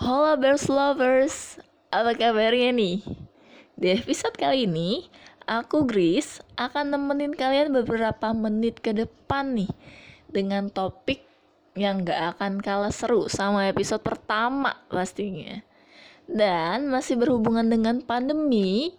Halo 0.00 0.32
Bears 0.40 0.64
Lovers, 0.72 1.60
apa 1.92 2.16
kabarnya 2.16 2.72
nih? 2.72 3.04
Di 3.76 4.00
episode 4.00 4.32
kali 4.32 4.64
ini, 4.64 5.04
aku 5.44 5.84
Gris 5.84 6.40
akan 6.56 6.96
nemenin 6.96 7.36
kalian 7.36 7.68
beberapa 7.68 8.32
menit 8.32 8.80
ke 8.80 8.96
depan 8.96 9.52
nih 9.52 9.68
Dengan 10.24 10.72
topik 10.72 11.20
yang 11.76 12.00
gak 12.00 12.32
akan 12.32 12.64
kalah 12.64 12.88
seru 12.88 13.28
sama 13.28 13.68
episode 13.68 14.00
pertama 14.00 14.72
pastinya 14.88 15.60
Dan 16.24 16.88
masih 16.88 17.20
berhubungan 17.20 17.68
dengan 17.68 18.00
pandemi 18.00 18.96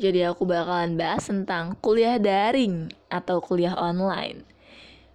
Jadi 0.00 0.24
aku 0.24 0.48
bakalan 0.48 0.96
bahas 0.96 1.28
tentang 1.28 1.76
kuliah 1.84 2.16
daring 2.16 2.88
atau 3.12 3.44
kuliah 3.44 3.76
online 3.76 4.48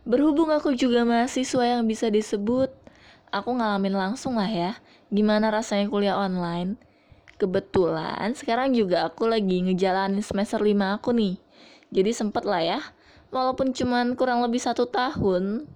Berhubung 0.05 0.53
aku 0.53 0.77
juga 0.77 1.01
mahasiswa 1.01 1.65
yang 1.65 1.89
bisa 1.89 2.05
disebut 2.13 2.69
aku 3.31 3.55
ngalamin 3.55 3.95
langsung 3.95 4.39
lah 4.39 4.49
ya 4.49 4.71
gimana 5.07 5.51
rasanya 5.51 5.87
kuliah 5.87 6.19
online. 6.19 6.75
Kebetulan 7.37 8.33
sekarang 8.33 8.73
juga 8.73 9.05
aku 9.07 9.29
lagi 9.29 9.61
ngejalanin 9.61 10.25
semester 10.25 10.57
5 10.57 10.97
aku 10.97 11.13
nih. 11.13 11.37
Jadi 11.93 12.11
sempet 12.11 12.43
lah 12.43 12.59
ya, 12.59 12.79
walaupun 13.29 13.71
cuman 13.71 14.17
kurang 14.17 14.41
lebih 14.41 14.59
satu 14.59 14.89
tahun, 14.89 15.69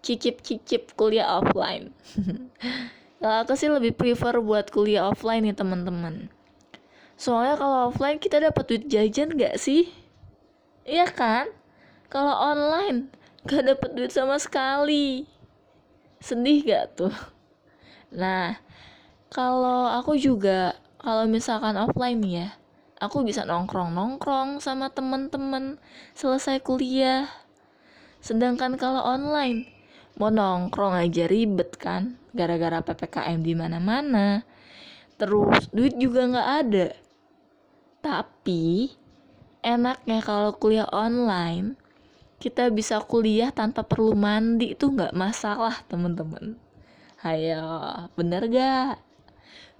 cicip-cicip 0.00 0.94
kuliah 0.94 1.42
offline. 1.42 1.90
kalau 3.20 3.36
aku 3.42 3.58
sih 3.58 3.68
lebih 3.68 3.98
prefer 3.98 4.38
buat 4.38 4.70
kuliah 4.70 5.10
offline 5.10 5.42
nih 5.42 5.58
teman-teman. 5.58 6.30
Soalnya 7.18 7.58
kalau 7.58 7.90
offline 7.90 8.22
kita 8.22 8.38
dapat 8.38 8.64
duit 8.70 8.84
jajan 8.86 9.34
gak 9.34 9.58
sih? 9.58 9.90
Iya 10.86 11.10
kan? 11.10 11.50
Kalau 12.08 12.30
online 12.30 13.10
gak 13.42 13.66
dapet 13.66 13.90
duit 13.98 14.14
sama 14.14 14.38
sekali 14.38 15.26
sedih 16.18 16.62
gak 16.66 16.86
tuh? 16.98 17.14
Nah 18.14 18.58
kalau 19.28 19.88
aku 19.88 20.16
juga 20.16 20.74
kalau 20.98 21.28
misalkan 21.28 21.76
offline 21.78 22.22
ya 22.24 22.48
aku 22.98 23.22
bisa 23.22 23.46
nongkrong 23.46 23.94
nongkrong 23.94 24.58
sama 24.58 24.90
temen-temen 24.90 25.78
selesai 26.18 26.58
kuliah. 26.62 27.30
Sedangkan 28.18 28.74
kalau 28.74 29.06
online 29.06 29.70
mau 30.18 30.34
nongkrong 30.34 30.98
aja 30.98 31.30
ribet 31.30 31.78
kan 31.78 32.18
gara-gara 32.34 32.82
ppkm 32.82 33.38
di 33.42 33.54
mana-mana. 33.54 34.42
Terus 35.18 35.70
duit 35.70 35.94
juga 35.98 36.26
nggak 36.26 36.50
ada. 36.66 36.88
Tapi 38.02 38.90
enaknya 39.62 40.18
kalau 40.22 40.54
kuliah 40.54 40.86
online 40.90 41.78
kita 42.38 42.70
bisa 42.70 43.02
kuliah 43.02 43.50
tanpa 43.50 43.82
perlu 43.82 44.14
mandi 44.14 44.74
itu 44.74 44.90
nggak 44.90 45.14
masalah 45.14 45.82
teman-teman 45.90 46.58
Hayo, 47.18 48.06
bener 48.14 48.46
gak? 48.46 49.02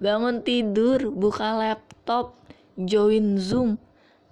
Bangun 0.03 0.43
tidur, 0.43 1.07
buka 1.07 1.55
laptop, 1.55 2.35
join 2.75 3.39
Zoom, 3.39 3.79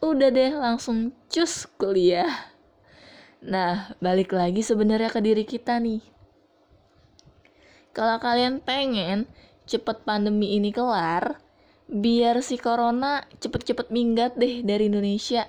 udah 0.04 0.28
deh 0.28 0.52
langsung 0.52 1.16
cus 1.32 1.72
kuliah. 1.80 2.52
Nah, 3.40 3.96
balik 4.04 4.36
lagi 4.36 4.60
sebenarnya 4.60 5.08
ke 5.08 5.24
diri 5.24 5.48
kita 5.48 5.80
nih. 5.80 6.04
Kalau 7.96 8.20
kalian 8.20 8.60
pengen 8.60 9.24
cepet 9.64 10.04
pandemi 10.04 10.60
ini 10.60 10.76
kelar, 10.76 11.40
biar 11.88 12.44
si 12.44 12.60
corona 12.60 13.24
cepet-cepet 13.40 13.88
minggat 13.88 14.36
deh 14.36 14.68
dari 14.68 14.92
Indonesia 14.92 15.48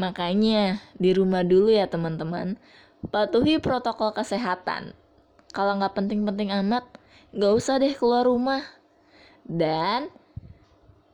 Makanya 0.00 0.80
di 0.96 1.12
rumah 1.12 1.44
dulu 1.44 1.68
ya 1.68 1.88
teman-teman. 1.88 2.56
Patuhi 3.10 3.58
protokol 3.58 4.14
kesehatan. 4.14 4.94
Kalau 5.52 5.76
nggak 5.76 5.98
penting-penting 5.98 6.54
amat, 6.64 6.86
nggak 7.34 7.52
usah 7.52 7.76
deh 7.76 7.92
keluar 7.92 8.24
rumah. 8.24 8.64
Dan 9.44 10.08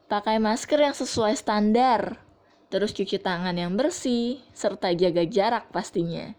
pakai 0.07 0.39
masker 0.39 0.79
yang 0.79 0.95
sesuai 0.95 1.35
standar. 1.35 2.21
Terus 2.69 2.93
cuci 2.93 3.17
tangan 3.17 3.57
yang 3.57 3.73
bersih, 3.75 4.45
serta 4.53 4.93
jaga 4.93 5.25
jarak 5.25 5.73
pastinya. 5.73 6.37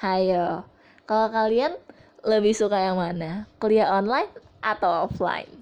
Hayo, 0.00 0.64
kalau 1.04 1.28
kalian 1.28 1.76
lebih 2.24 2.56
suka 2.56 2.80
yang 2.80 2.96
mana? 2.96 3.44
Kuliah 3.60 3.92
online 3.92 4.32
atau 4.64 5.04
offline? 5.04 5.59